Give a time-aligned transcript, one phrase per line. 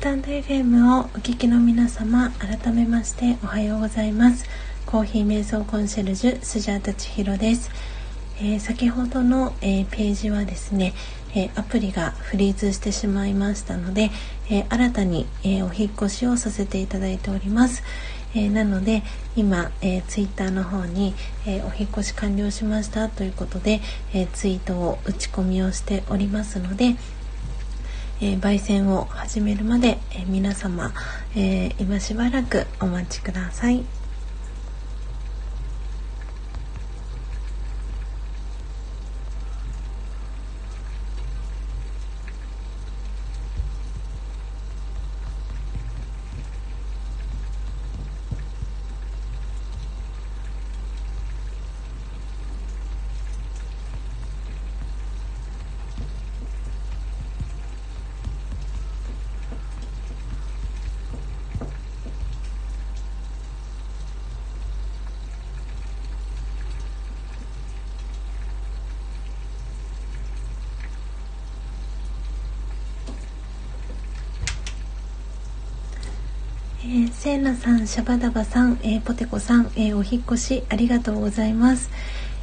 [0.00, 4.46] タンド FM をお聞きの皆様改めましておはようございます。
[4.86, 7.70] コーヒー瞑想コンシェルジュスジャータチヒロです、
[8.38, 10.94] えー、先ほどの、えー、ページはですね、
[11.34, 14.10] えー、アプリがフリーズしてしまいましたので、
[14.50, 17.82] え新たに、えお引越しをさせていただいております、
[18.34, 19.02] えなので
[19.36, 21.14] 今、えー、ツイッターの方に、
[21.46, 23.82] えお引越し完了しましたということで、
[24.14, 26.96] えツイートを打ち込みをしておりますので
[28.22, 30.92] えー、焙煎を始めるまで、え、皆様、
[31.34, 33.82] え、今しばらくお待ちください。
[76.82, 81.88] えー、セーナさん、シャバダバさん、えー、ポテコさん、えー、お引越しありがとうございます。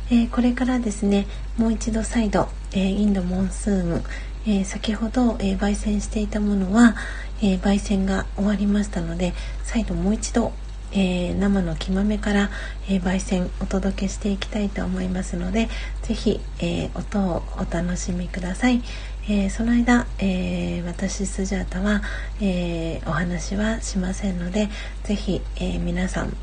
[0.09, 4.03] えー、これからですね、もう一度再度、えインドモンスーン、
[4.47, 6.95] え先ほど、え焙煎していたものは、
[7.41, 9.33] え焙煎が終わりましたので、
[9.65, 10.53] 再度もう一度、
[10.93, 12.49] え生の木豆から、
[12.87, 15.67] え焙煎お届けしていきたいと思いますので、
[16.03, 18.81] ぜひ、え音をお楽しみください。
[19.29, 22.01] えー、その間、えー、私スジャータは、
[22.41, 24.69] えー、お話はしませんので
[25.03, 26.33] ぜひ、え皆さん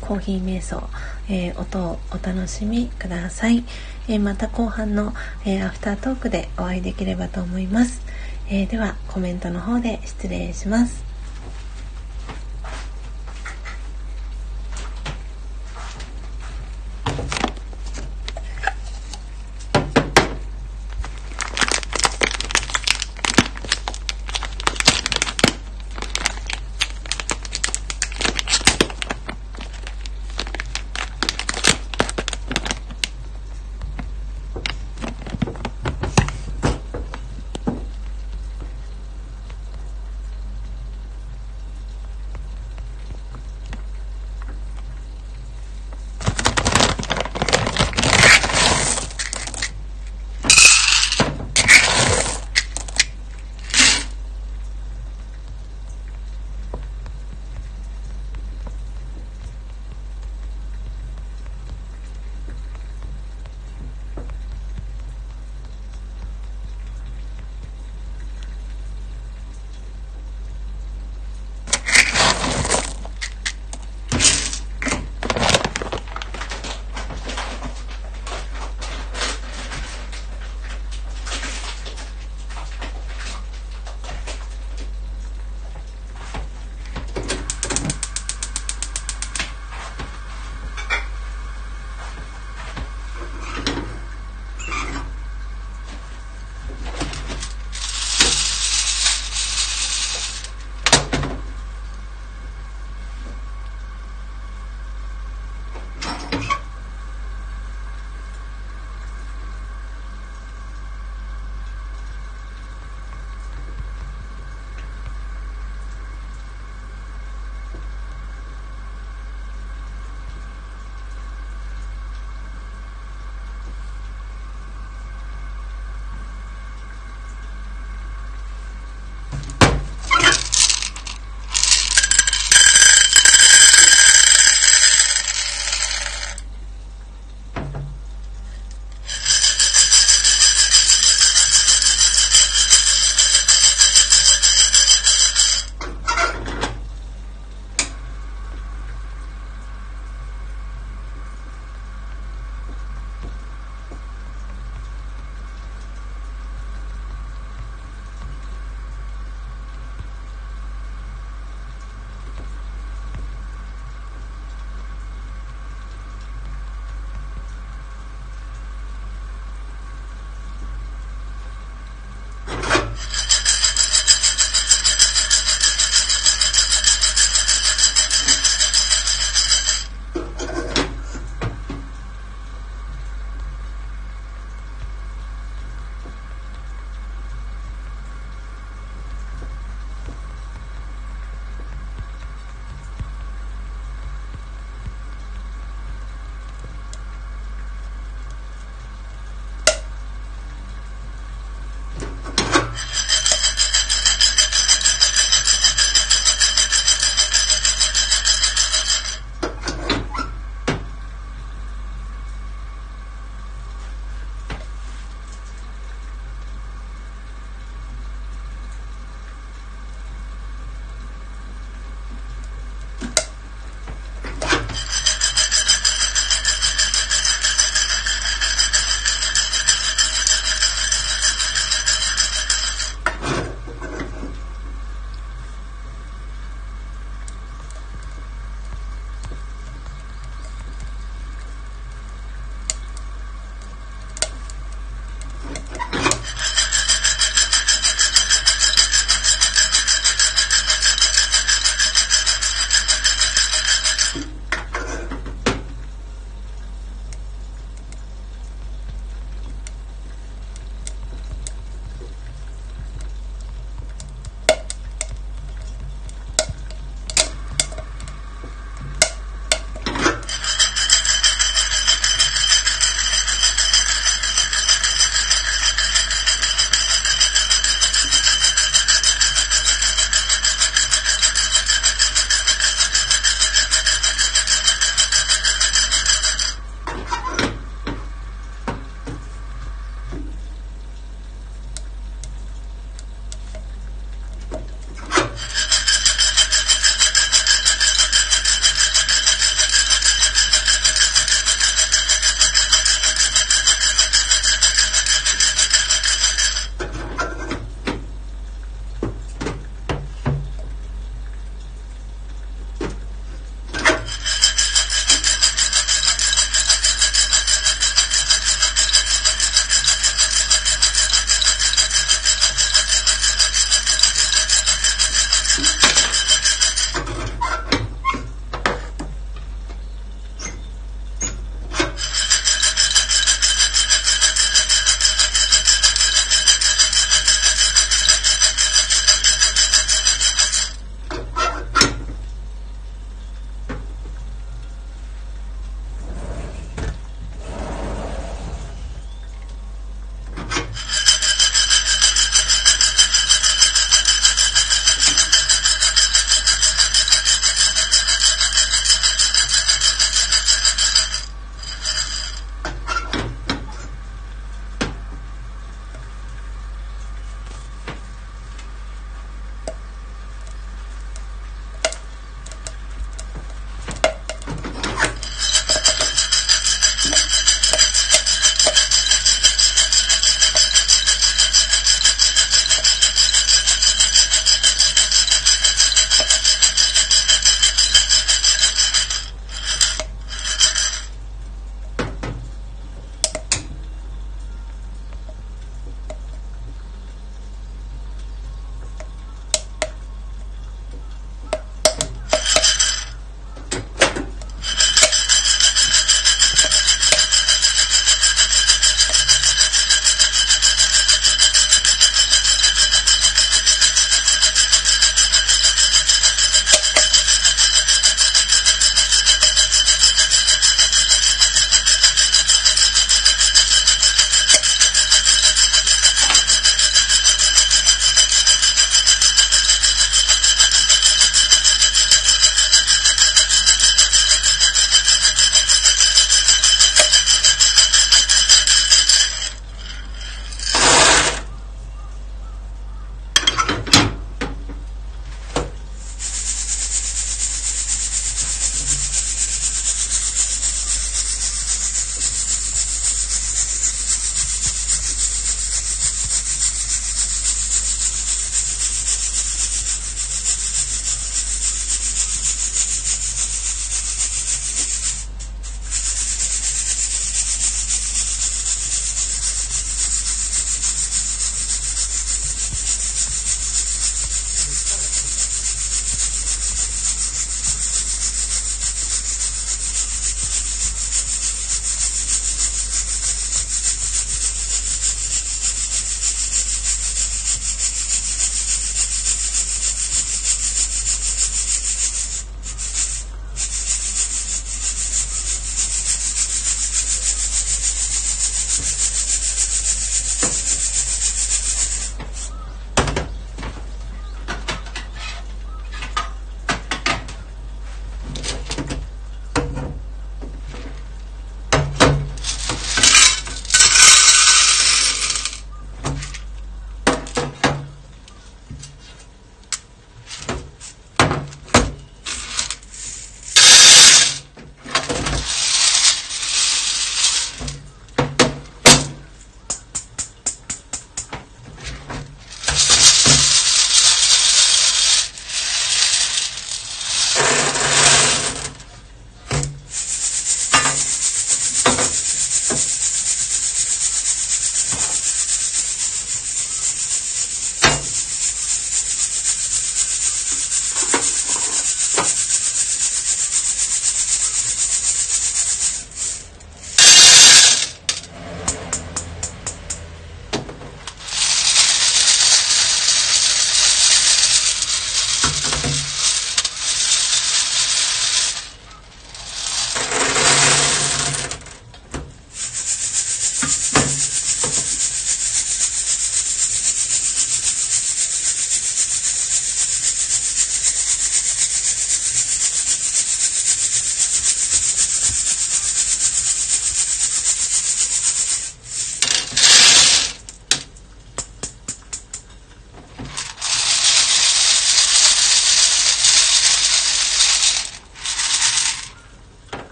[0.00, 0.88] コーヒー瞑想、
[1.28, 3.64] え音をお楽しみください、
[4.08, 5.12] えまた後半の、
[5.44, 8.00] えアフタートークでお会いできればと思います、
[8.48, 11.07] えではコメントの方で失礼します。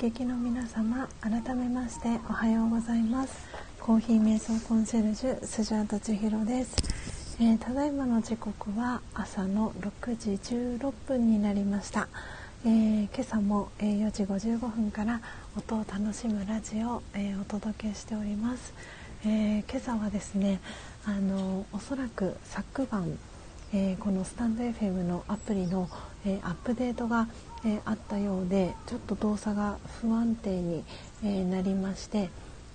[0.00, 3.46] FM をお聞きの皆様改めましておはようございます。
[3.78, 12.08] コーヒー瞑想コンシェルジュスジャート千尋です、えー、ただいまの時刻は朝の6時16分になりました、
[12.64, 15.20] えー、今朝も、え、4時55分から
[15.56, 18.72] 音を楽しむラジオを、えお届けしております、
[19.26, 20.60] え今朝はですね
[21.04, 23.18] あのおそらく昨晩
[23.72, 25.88] えー、このスタンド FM のアプリの、
[26.26, 27.28] えー、アップデートが、
[27.64, 30.84] えー、あったようでちょっと動作が不安定に、
[31.22, 32.30] えなりまして、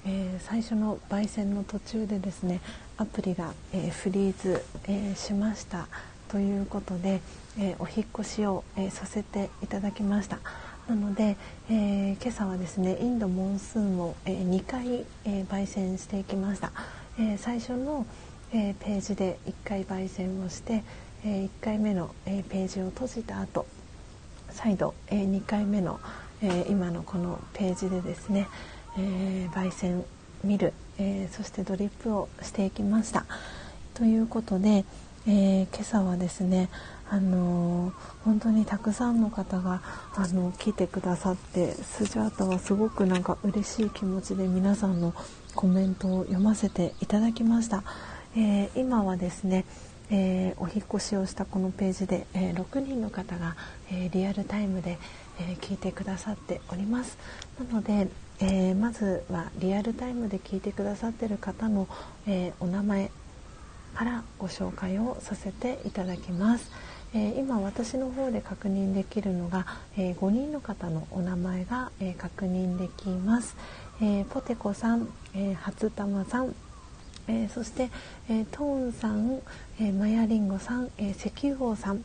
[0.05, 2.61] え最初の焙煎の途中でですね
[2.97, 5.87] アプリが、えフリーズ、えしました
[6.27, 7.21] ということで、
[7.59, 10.39] えお引越しを、えさせていただきました。
[10.87, 11.35] なので、
[11.67, 16.71] えー、今朝はですねインドモンスーンを、えー、2回、えー、焙煎していきました、
[17.19, 18.05] え最初の、
[18.53, 20.83] えー、ページで1回焙煎をして、
[21.23, 23.65] えー、1回目の、えー、ページを閉じた後
[24.55, 25.99] 再度、えー、2回目の、
[26.41, 28.47] え今のこのページでですね、
[28.97, 30.03] え焙煎
[30.43, 33.25] 見る、えそしてドリップをしていきました。
[33.93, 34.85] ということで、
[35.27, 36.69] え今朝はですね
[37.09, 37.93] あの
[38.23, 39.81] 本当にたくさんの方が
[40.15, 45.13] あの来てくださってスジャータはすごくなんか嬉しい気持ちで皆さんの
[45.53, 47.83] コメントを読ませていただきました。
[48.35, 49.65] えー、今はですね、
[50.11, 53.55] えー、お引越しをしたこのページで、えー、6人の方が、
[53.91, 54.97] えリアルタイムで、
[55.39, 57.17] え聞いてくださっております。
[57.59, 58.07] なので、
[58.39, 61.87] えまずはリアルタイムで聞いてくださってる方の、
[62.27, 63.11] えお名前
[63.95, 66.71] からご紹介をさせていただきます、
[67.13, 69.65] え今私の方で確認できるのが、
[69.97, 73.55] え5人の方のお名前が、え確認できます、
[74.01, 76.53] えポテコさん、え初玉さん
[77.27, 77.89] えー、そして、
[78.29, 79.41] えー、トーンさん、
[79.79, 82.03] えー、マヤリンゴさん、え石油王さん、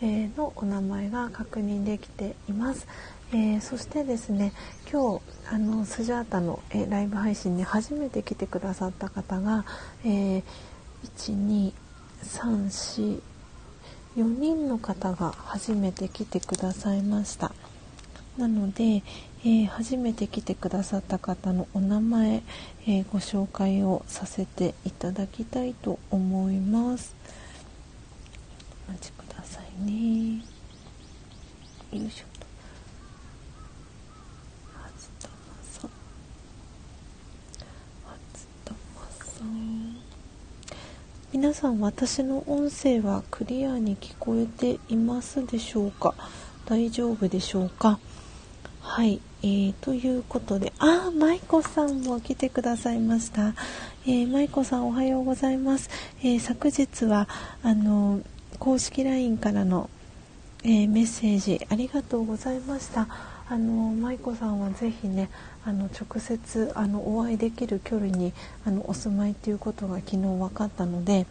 [0.00, 2.86] えのお名前が確認できています。
[3.34, 4.52] えそしてですね
[4.92, 9.64] 今日あのスジャータの、えライブ配信に初めて来てくださった方が、
[10.04, 10.42] え
[11.16, 13.20] 12344
[14.16, 17.52] 人の方が初めて来てくださいました。
[18.38, 19.02] なので、
[19.44, 22.42] えー、初めて来てくださった方のお名前、
[22.86, 27.14] えー、ご紹介をさせていただきたいと思います。
[28.88, 30.42] お待ちくださいね。
[31.92, 32.24] よいしょ。
[32.38, 32.46] と
[34.72, 35.90] 初玉さん。
[38.06, 38.76] 初玉
[39.10, 39.96] さん。
[41.32, 46.14] 皆さん私の音声はクリアに聞こえていますでしょうか？
[46.64, 47.98] 大丈夫でしょうか？
[48.82, 53.54] はい、えー、ということで、あ、舞子さんも来てくださいました。
[54.04, 55.88] えー、舞子さんおはようございます。
[56.20, 57.26] えー、昨日は、
[57.62, 58.20] あの、
[58.58, 59.88] 公式 LINE からの、
[60.62, 63.08] えー、メッセージありがとうございました。
[63.48, 65.28] あの舞子さんはぜひね
[65.64, 68.32] あの直接あのお会いできる距離に
[68.64, 71.26] あのお住まいということが昨日分かったので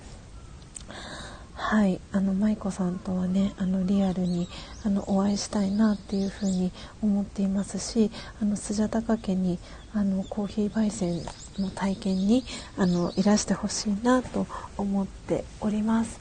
[1.64, 4.50] はいあの舞子さんとはねあのリアルに
[4.84, 6.72] あのお会いしたいなっていうふうに
[7.04, 9.58] 思っていますしあのスジャタカ家に
[9.94, 11.22] あのコーヒー焙煎
[11.60, 12.44] の体験に
[12.78, 16.20] あのいらしてほしいなと思っております。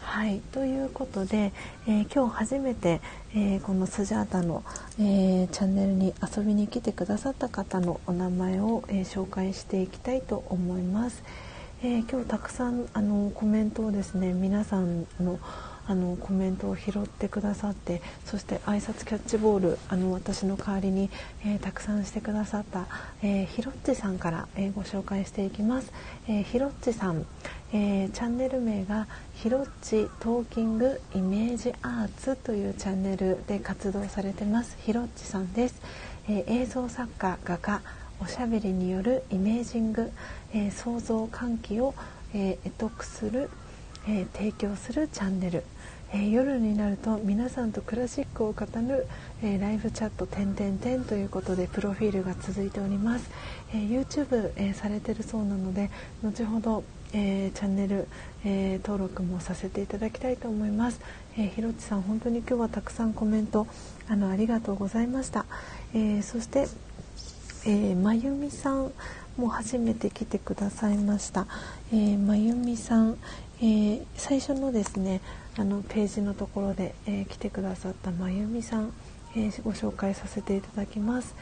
[0.00, 1.52] はいということで、
[1.86, 3.00] えー、今日初めて、
[3.32, 4.64] えー、このスジャータの、
[4.98, 11.22] えー、チャンネルに遊びに来てくださった方のお名前を、え紹介していきたいと思います。
[11.82, 15.38] えー、今日たくさんあのコメントをですね皆さんの
[15.86, 21.10] あのコメントを拾ってくださってそして挨拶キャッチボールあの私の代わりに、
[21.44, 22.86] えー、たくさんしてくださった、
[23.22, 25.92] えー、ひろっちさんから、えー、ご紹介していきます、
[26.28, 27.26] えひろっちさん、
[27.72, 35.82] えチャンネル名がひろっちトーキングイメージアーツというチャンネルで活動されてますひろっちさんです、
[36.28, 37.82] え映像作家画家
[38.22, 40.10] おしゃべりによるイメージング、
[40.52, 41.94] えー、想像喚起を、
[42.34, 43.48] えー、得得する、
[44.06, 45.64] えー、提供するチャンネル、
[46.12, 49.06] え夜になると皆さんとクラシックを語る、
[49.42, 53.30] えライブチャット点点点ということでプロフィールが続いております、
[53.72, 55.88] え YouTube、えされてるそうなので
[56.22, 58.08] 後ほど、えチャンネル、
[58.44, 61.00] え登録もさせていただきたいと思います、
[61.38, 63.66] えひろちさん本当に今日はたくさんコメント
[64.08, 65.46] あのありがとうございました、
[65.94, 66.66] えそして
[67.66, 68.92] えー、まゆみさん
[69.36, 71.46] も初めて来てくださいました、
[71.92, 73.18] えー、まゆみさん、
[73.60, 75.20] えー、最初のですね
[75.56, 78.92] あのページのところで、えー、来てくださったまゆみさん、
[79.36, 81.34] えご紹介させていただきます、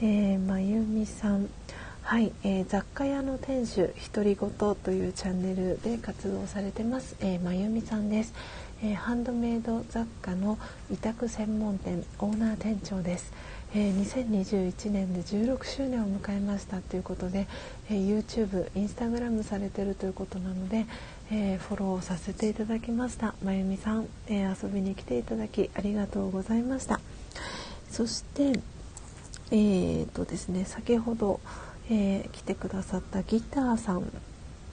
[0.00, 1.48] えまゆみさん
[2.08, 8.32] はい、えー、雑貨屋の店主独り言というチャンネルで活動されてます、えー、まゆみさんです、
[8.82, 10.58] えー、ハンドメイド雑貨の
[10.90, 13.30] 委託専門店オーナー店長です、
[13.74, 17.46] えー、2021年で16周年を迎えましたということで、
[17.90, 20.86] えー、YouTube、Instagram されてるということなので、
[21.30, 23.34] えー、フォローさせていただきました。
[23.44, 27.00] まゆみさん、え遊びに来ていただきありがとうございました。
[27.90, 28.60] そして
[29.50, 31.40] えーとですね先ほど
[31.90, 34.12] えー、来てくださったギターさん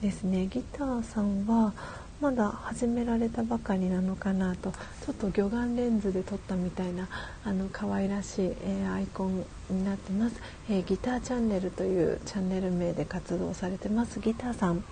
[0.02, 0.46] ですね。
[0.46, 1.72] ギターさんは
[2.20, 7.08] まだ始められたばかりなのかなとちょっと魚眼レンズで撮ったみたいな
[7.44, 10.40] あの可愛らしい、えー、アイコンになってます、
[10.70, 14.20] えー、ギターチャンネルというチャンネル名で活動されてます。
[14.20, 14.84] ギターさん、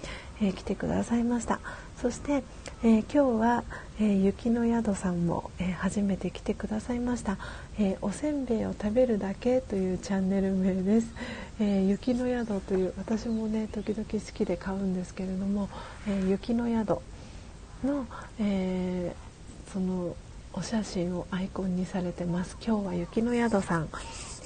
[0.43, 1.61] えー、来てくださいました。
[1.97, 2.43] そして、
[2.83, 3.65] え今日は、
[4.01, 7.39] え雪の宿さんも、え初めて来てくださいました、
[7.79, 11.07] えおせんべいを食べるだけというチャンネル名です、
[11.61, 15.69] え雪の宿という私もね時々好きで買うんですけれども、
[16.09, 16.99] え雪の宿
[17.85, 18.07] の、
[18.41, 20.17] えー、その
[20.53, 22.57] お写真をアイコンにされてます。
[22.65, 23.89] 今日は雪の宿さん、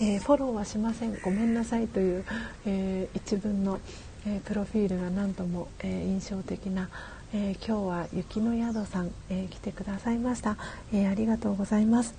[0.01, 1.19] えー、フォローはしません。
[1.23, 2.25] ごめんなさいという、
[2.67, 3.79] えー、一文の、
[4.27, 6.89] えプロフィールが何とも、え印象的な、
[7.33, 10.57] え今日は雪の宿さん、え来てくださいました、
[10.93, 12.15] えありがとうございます。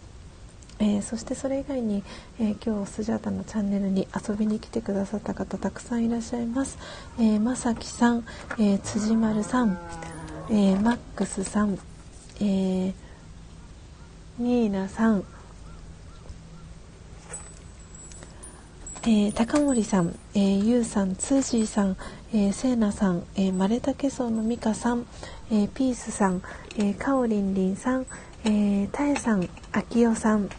[0.80, 2.03] えー、そしてそれ以外に、
[2.39, 6.78] えー、今日スジャータのチャンネルに遊びに来てくださった方たくさんいらっしゃいます。
[7.17, 8.24] えー、まさきさん、
[8.57, 9.78] え辻丸さん、
[10.52, 11.78] えー、マックスさん、
[12.39, 12.93] えー、
[14.39, 15.24] ニーナさん、
[19.04, 21.97] えー、高森さん、えー、ゆうさん、ツージーさん、
[22.34, 25.06] えー、セーナさん、えー、マレタケソウのミカさん、
[25.52, 26.41] えー、ピースさん、
[26.78, 28.08] えー、カオリンリンさん、
[28.43, 30.50] えー、タエさん、アキオさん、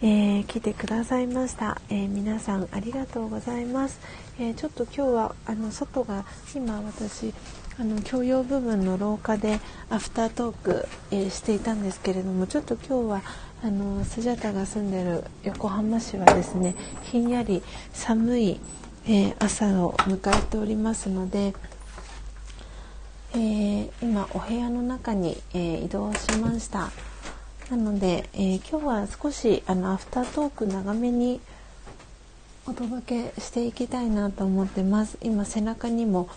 [0.00, 3.98] えー、来てくださいました、えー、皆さんありがとうございます、
[4.38, 6.24] えー、ちょっと今日はあの外が
[6.54, 7.32] 今私
[7.76, 9.58] あの共用部分の廊下で
[9.90, 13.22] アフタートーク、えー、していたんですけれどもちょっと今日は
[13.64, 17.62] あのスジャタが住んでる横浜市はですねひんやり
[17.92, 18.60] 寒い、
[19.06, 21.52] えー、朝を迎えておりますので、
[23.32, 26.92] えー、今お部屋の中に、え移動しました。
[27.70, 31.40] なので、え今日は少しあのアフタートーク長めに
[32.66, 35.18] お届けしていきたいなと思ってます。
[35.22, 36.28] 今背中にも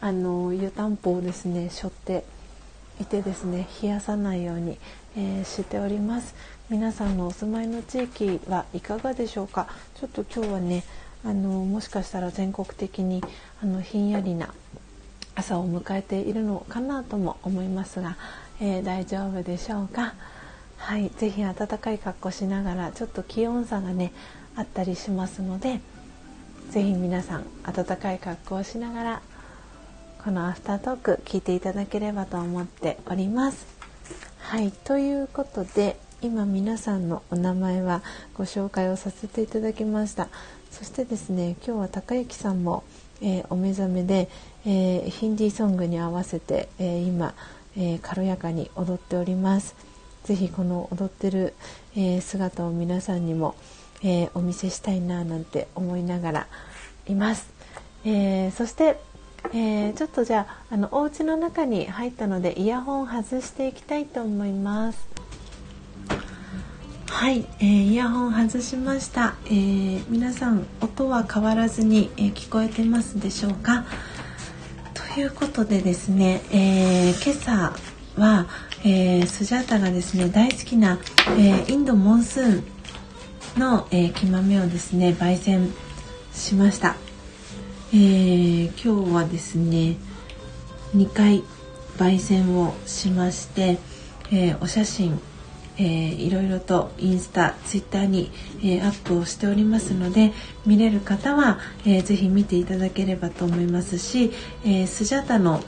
[0.00, 2.24] あの湯たんぽをですね背負って
[3.00, 4.78] いてですね冷やさないように、
[5.16, 6.34] えー、しております。
[6.68, 9.68] 皆さんのお住まいの地域はいかがでしょうか？
[10.00, 10.84] ちょっと今日はね
[11.24, 13.22] あのもしかしたら全国的に
[13.62, 14.52] あのひんやりな
[15.34, 18.16] 朝を迎えているのかなとも思いますが、
[18.60, 20.14] えー、大丈夫でしょうか？
[20.78, 24.12] はい是非暖かい格好しながらちょっと気温差がね
[24.56, 25.80] あったりしますので
[26.70, 29.22] 是非皆さん暖かい格好をしながら
[30.22, 33.66] このアフタートーク聞いていただければと思っております。
[34.38, 38.02] はいということで今皆さんのお名前は
[38.34, 40.28] ご紹介をさせていただきました。
[40.70, 42.84] そしてですね今日は高之さんも、
[43.20, 44.28] えー、お目覚めで、
[44.64, 47.34] えー、ヒンディーソングに合わせて、えー、今、
[47.76, 49.76] え軽やかに踊っております。
[50.24, 51.54] ぜひこの踊ってる、
[51.94, 53.54] え姿を皆さんにも、
[54.02, 56.46] えお見せしたいななんて思いながら
[57.06, 57.48] います、
[58.04, 58.98] えそして
[59.52, 65.08] えー、ちょっとじゃああのお家の中に入ったのでイヤホン外していきたいと思います。
[67.08, 73.84] はい、えー、イヤホン外しました、えー、皆さん音は変わらずに、え聞こえてますでしょうか？
[75.14, 77.72] ということでですね、え今朝
[78.18, 78.46] は、
[78.84, 80.98] えスジャータがですね大好きな、
[81.38, 82.64] えインドモンスーン
[83.58, 85.72] の、えー、木豆をですね焙煎
[86.34, 86.96] しました。
[87.92, 89.96] えー、今日はですね
[90.94, 91.44] 2回
[91.96, 93.78] 焙煎をしまして、
[94.32, 95.20] えー、お写真、
[95.78, 100.32] えー、いろいろとインスタツイッターに、えー、アップをしておりますので
[100.66, 104.32] 見れる方は、えー、ぜひ見ていただければと思いますし、
[104.64, 105.62] えー、スジャタの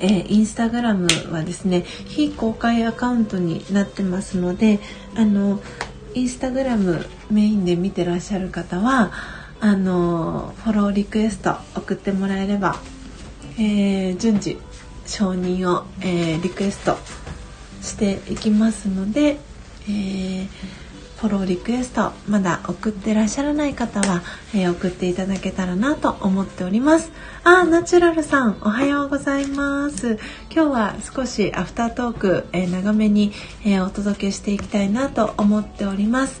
[0.00, 4.78] えー、インスタグラムはですね非公開アカウントになってますので
[5.16, 5.60] あの
[6.14, 9.10] インスタグラムメインで見てらっしゃる方は
[9.60, 12.76] あのフォローリクエスト送ってもらえれば、
[13.58, 14.58] えー、順次
[15.06, 16.96] 承認を、えー、リクエスト
[17.82, 19.38] していきますので、
[19.84, 20.46] えー、
[21.18, 24.22] フォローリクエストまだ送ってらっしゃらない方は、
[24.54, 27.10] えー、送っていただけたらなと思っております。
[27.42, 30.18] あナチュラルさんおはようございます。
[30.54, 33.32] 今日は少しアフタートーク、えー、長めに、
[33.64, 36.40] えー、お届けしていきたいなと思っております。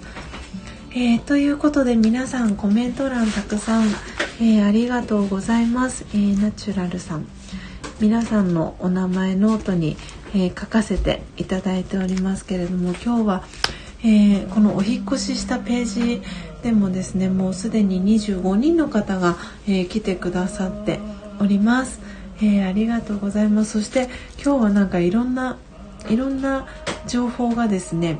[1.00, 3.84] えー、ということで皆さんコメント欄たくさん、
[4.40, 7.28] えー、ありがとうございます、えー、ナチュラルさん。
[8.00, 9.96] 皆さんのお名前ノートに、
[10.34, 13.44] え書かせていただいておりますけれども今日は、
[14.04, 16.22] えこのお引越ししたページ
[16.64, 19.36] でもですねもうすでに25人の方が、
[19.68, 20.98] え来てくださって
[21.40, 22.00] おります、
[22.42, 23.78] えありがとうございます。
[23.78, 24.08] そして
[24.42, 25.58] 今日はなんかいろんな
[26.10, 26.66] いろんな
[27.06, 28.18] 情報がですね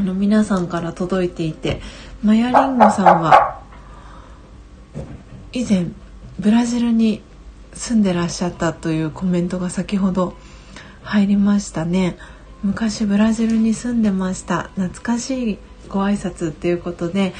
[0.00, 1.82] あの皆さんから届いていて
[2.24, 3.60] マヤリンゴさんは
[5.52, 5.88] 以前
[6.38, 7.20] ブラジルに
[7.74, 10.32] 住んでらっしゃったというコメントが先ほど
[11.02, 12.16] 入りましたね。
[12.62, 14.70] 昔ブラジルに住んでました。
[14.76, 15.58] 懐かしい
[15.90, 17.34] ご挨拶っていうことで、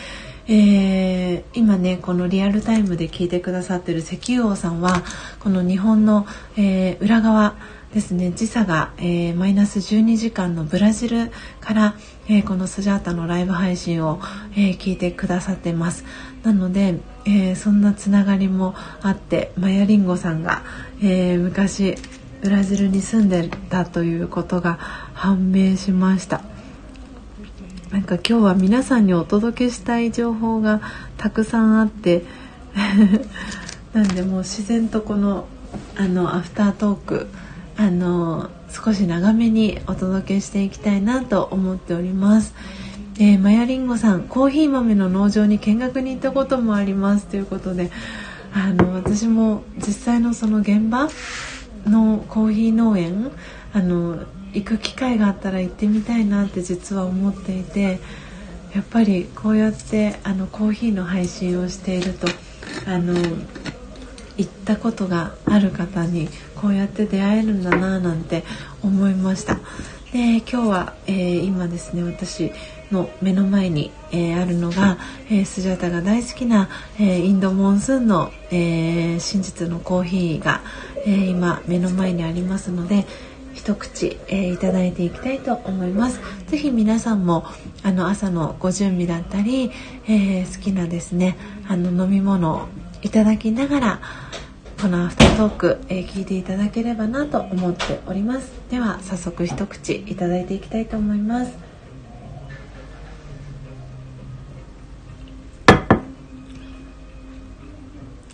[0.47, 5.03] えー、今ねこのリアルタイムで聞いてくださってる石油王さんは
[5.39, 6.27] この日本の、
[6.59, 7.57] えー、裏側
[7.95, 11.95] ですね時差が、えー、マイナス12時間のブラジルから、
[12.29, 14.21] えー、このスジャータのライブ配信を、
[14.53, 16.05] えー、聞いてくださってます。
[16.45, 20.63] なので、えそんなつながりもあってマヤリンゴさんが、
[21.03, 21.97] え昔
[22.43, 24.79] ブラジルに住んでたということが
[25.13, 26.41] 判明しました。
[27.91, 30.81] なんか今日は皆さんにお届けしたい情報が
[31.17, 32.23] たくさんあって
[33.93, 35.47] なんでもう自然とこの
[35.97, 37.29] あのアフタートーク
[37.77, 42.55] あの少し長めにお届けしていきたいなと思っております。
[43.19, 47.91] えー、マヤリンゴさんコーヒー豆の農場に見学に行ったこともありますということで
[48.55, 51.09] あの私も実際のその現場
[51.85, 53.31] のコーヒー農園
[53.75, 54.25] あの
[54.55, 58.01] 行く機会があったら行ってみたいなって実は思っていて
[58.75, 62.27] やっぱりこうやってあのコーヒーの配信をしていると
[62.87, 63.15] あの
[64.41, 68.43] 行ったことがある方にこうやって出会えるんだななんて
[68.83, 69.59] 思いました。
[70.13, 72.53] で今日は、えー、今ですね私
[72.91, 74.99] の目の前に、えー、あるのが、
[75.29, 76.69] えー、スジャタが大好きな、
[76.99, 80.63] えー、インドモンスーンの、えー、真実のコーヒーが、
[81.07, 83.07] えー、今目の前にありますので
[83.55, 86.21] 一口、えー、いただいていきたいと思います。
[86.49, 87.45] ぜひ皆さんも
[87.83, 89.71] あの朝のご準備だったり、
[90.09, 91.37] えー、好きなですね
[91.69, 92.69] あの飲み物
[93.03, 94.01] いただきながら
[94.81, 98.51] このアフタートーク、えー、聞いていただければなと思っております。
[98.71, 101.53] では早速一口いただいていきたいと思います。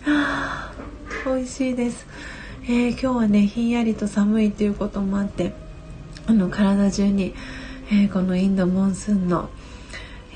[0.07, 0.73] あ
[1.25, 2.07] 美味しいです、
[2.63, 5.53] えー、今日はねひんやりと寒いということもあって
[6.29, 7.35] あの体中に、
[7.91, 9.49] えー、このインドモンスーンの、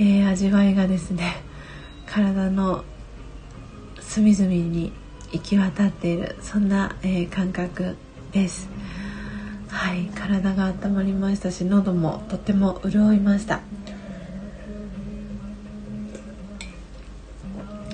[0.01, 1.37] え味わいがですね
[2.07, 2.85] 体の
[4.11, 4.93] 隅々に
[5.31, 7.97] 行き渡っているそんな、えー、感覚
[8.33, 8.69] です
[9.69, 13.61] はい体が温まりましたし喉もとっても潤いました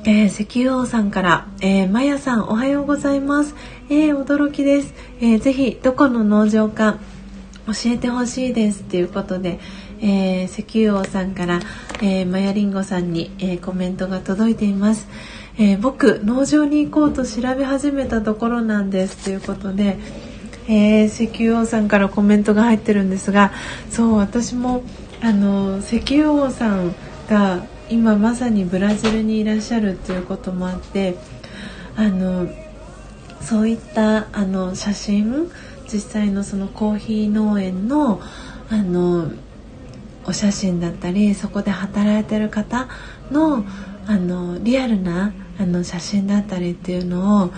[0.04, 3.56] えー、石油王さんから、えー、マヤさんおはようございます。
[3.90, 4.94] えー、驚きです。
[5.18, 7.00] えー、ぜひどこの農場か
[7.66, 9.58] 教えてほしいですということで、
[10.00, 11.58] えー、石油王さんから、
[12.00, 15.08] えー、マヤリンゴさんに、えー、コメントが届いています。
[15.58, 19.98] えー、僕農場に行こうと調べ始めたところなんですということで、
[20.68, 23.52] えー、石油王さんからコメントが入ってるんですが
[23.90, 24.82] そう私も
[25.22, 26.94] あの石油王さん
[27.28, 31.16] が今まさにブラジルにいらっしゃるっていうこともあって
[31.96, 32.48] あの
[33.40, 35.50] そういったあの写真
[35.90, 38.20] 実際のそのコーヒー農園の
[38.68, 39.30] あの
[40.26, 42.88] お写真だったりそこで働いてる方
[43.30, 43.64] の
[44.08, 47.50] あのリアルなあの写真だったりっていうのを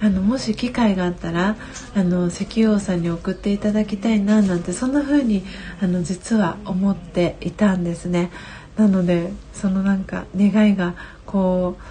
[0.00, 1.56] あのもし機会があったら
[1.94, 5.44] あの石油王さんに送っていただきたいななんてそんな風に
[5.80, 8.30] あに実は思っていたんですね。
[8.76, 10.94] なのでそのなんか願いが
[11.26, 11.82] こう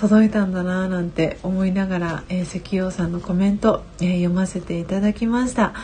[0.00, 5.74] 届いたんだななんて思いながら、えー、石油王さんのコメント、えー、読ませていただきました。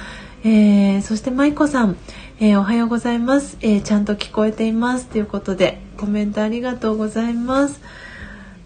[0.42, 1.96] えー、そして舞子さん、
[2.38, 5.06] えー、おはようございます、えー、ちゃんと聞こえています。
[5.06, 7.80] ということでコメントありがとうございます。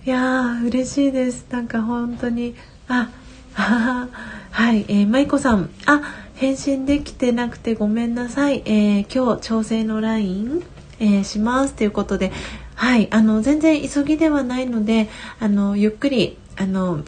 [0.04, 1.46] いやー嬉しいです。
[1.50, 2.56] なんか本当に
[2.88, 3.10] あ
[3.54, 5.70] はい、えー、舞子さん。
[5.86, 6.02] あ
[6.34, 10.64] 返信できてなくてごめんなさい、えー、今日調整の LINE、
[10.98, 11.74] えー、します。
[11.74, 12.32] ということで
[12.74, 17.04] はいあの全然急ぎではないのであのゆっくりあの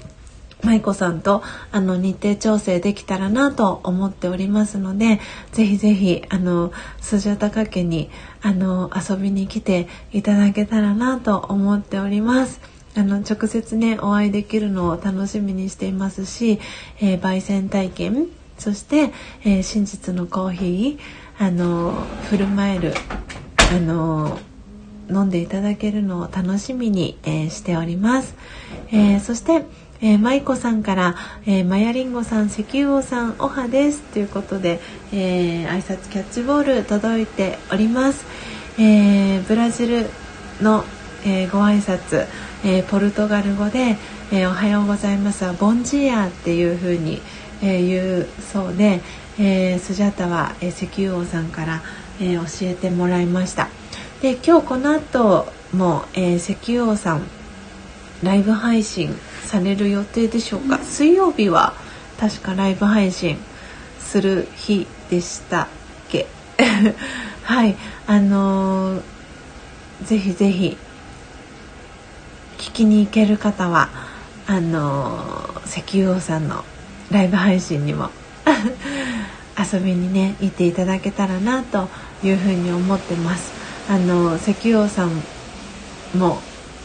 [0.62, 5.20] 舞子さんとあの日程調整できたらなと思っておりますので
[5.52, 8.10] ぜひぜひあのスジャタカ家に
[8.40, 12.60] あの遊びに来ていただけたらなと思っております。
[12.94, 16.60] あの直接ねお会いできるのを楽しみにしていますし、
[17.01, 18.28] えー、焙煎体験
[18.59, 19.12] そして、
[19.44, 21.93] えー、真実のコーヒーあの
[22.28, 22.93] 振る舞える
[23.56, 24.39] あの
[25.09, 28.34] 飲んでいただけるのを楽しみに、えー、しております、
[28.89, 29.64] えー、そして
[30.02, 31.14] えー、舞子さんから、
[31.46, 34.80] えー、マヤリンゴさん、石油王さん、おはですということで、
[35.12, 38.26] えー、挨拶キャッチボール届いております。
[38.78, 40.10] えー、ブラジル
[40.60, 40.84] の、
[41.24, 42.26] えー、ご挨拶、
[42.64, 43.96] えー、ポルトガル語で、
[44.32, 47.20] えー、おはようございますはボンジーアっていう風に、
[47.62, 49.02] えー、言うそうで、
[49.38, 51.82] えー、スジャタは、えー、石油王さんから、
[52.18, 53.68] えー、教えてもらいました
[54.22, 57.22] で今日この後も、えー、石油王さん
[58.22, 59.14] ライブ配信
[59.47, 60.78] される予定でしょうか？
[60.78, 61.74] 水曜日は
[62.19, 63.36] 確かライブ配信
[63.98, 65.66] する日でしたっ
[66.10, 66.27] け？
[67.44, 67.77] はい。
[68.06, 69.02] あのー、
[70.05, 70.77] ぜひぜひ
[72.59, 73.89] 聞きに行ける方は
[74.47, 76.64] あのー、石油王さんの
[77.10, 78.10] ライブ配信にも
[79.73, 81.89] 遊びにね行っていただけたらなと
[82.24, 83.52] いうふうに思ってます。
[83.89, 85.23] あの石油王さん
[86.16, 86.40] も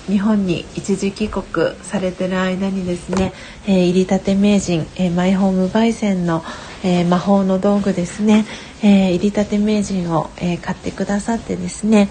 [0.08, 3.34] 日本に一時帰国されてる間にですね、
[3.66, 6.44] えー、入りたて名人、えー、マイホーム焙煎の、
[6.84, 8.46] えー、魔法の道具ですね、
[8.82, 12.10] え入りたて名人を、え買ってくださってですね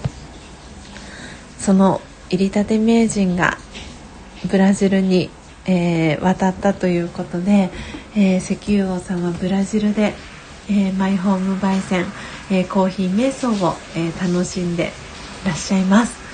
[1.57, 3.57] その入りたて名人が
[4.49, 5.31] ブラジルに、
[5.65, 7.71] え渡ったということで、
[8.15, 10.13] え石油王さんはブラジルで、
[10.69, 12.05] えマイホーム焙煎、
[12.51, 14.91] えコーヒー瞑想を、え楽しんで
[15.45, 16.26] いらっしゃいます。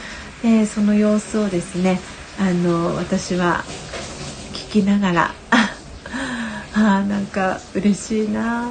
[0.43, 1.99] えー、その様子をですね
[2.39, 3.63] あの私は
[4.53, 5.33] 聞きながら
[6.75, 8.69] あなんか嬉しいな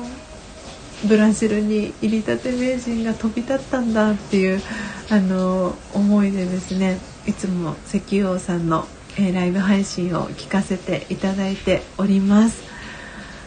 [1.07, 4.63] ブラジルに入りたて名人が飛び立ったんだっていう
[5.11, 8.87] あの思いでですねいつも石油王さんの、
[9.17, 12.63] えー、ライブ配信を聞かせていただいております。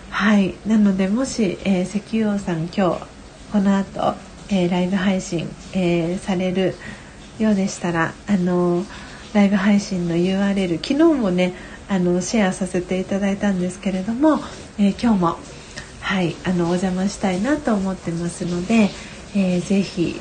[0.10, 2.82] はいなのでもし、えー、石油王さん今日
[3.52, 4.16] この後、
[4.50, 6.76] えー、ライブ配信、えされる
[7.40, 8.84] ようでしたらあの
[9.34, 11.54] ライブ配信の URL 昨日もね
[11.90, 14.40] あのシェアさせていただいたんですけれども、
[14.80, 15.38] えー、今日も
[16.00, 18.90] はいあのお邪魔したいなと思ってますので、
[19.36, 20.16] えー、ぜひ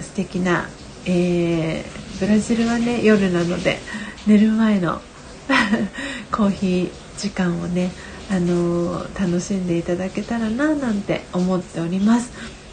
[0.00, 0.68] 素敵な、
[1.06, 3.78] えー、ブラジルはね夜なので
[4.26, 5.00] 寝る前の
[6.30, 7.90] コーヒー時間をね
[8.30, 12.30] あの楽しんでいただけたらななんて思っております。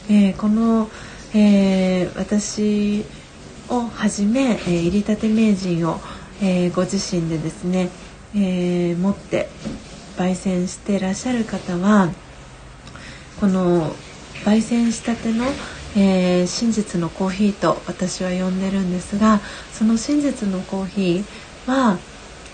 [0.09, 0.89] えー、この、
[1.33, 3.03] えー、私
[3.69, 5.99] をはじめ、えー、入りたて名人を、
[6.41, 7.89] えー、ご自身でですね、
[8.35, 9.49] えー、持って
[10.17, 12.11] 焙煎してらっしゃる方は
[13.39, 13.93] この
[14.45, 15.45] 焙煎したての、
[15.95, 19.41] えー、真実のコーヒーと私は呼んでるんですが
[19.73, 21.97] その真実のコーヒーは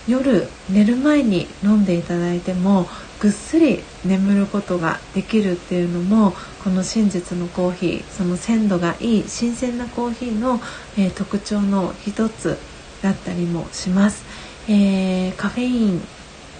[0.06, 2.86] 夜寝る前に飲んでいただいても
[3.24, 10.60] ぐっすり眠ることができるっていうのもこの真実のコーヒーその鮮度がいい新鮮なコーヒーの、
[10.98, 12.58] えー、特徴の一つ
[13.00, 14.26] だったりもします、
[14.68, 16.02] えー、カフェイン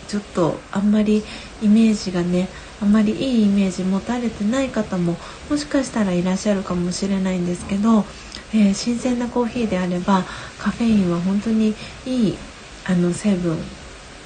[0.09, 1.23] ちょっとあんまり
[1.61, 2.49] イメージがね
[2.81, 5.17] あんまりいいイメージ持たれてない方も
[5.51, 8.07] もしかしたらいらっしゃるかもしれないんですけど、
[8.55, 10.25] えー、新鮮なコーヒーであれば
[10.59, 11.75] カフェインは本当に
[12.07, 12.39] いい
[12.87, 13.59] あの成分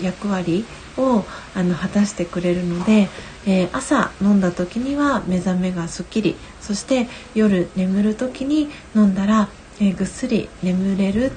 [0.00, 0.64] 役割
[0.98, 3.08] をあの果たしてくれるので、
[3.46, 9.48] えー、朝飲んだ時には目覚めがすっきりそして夜眠る時に飲んだら、
[9.80, 11.26] えー、ぐっすり眠れるっ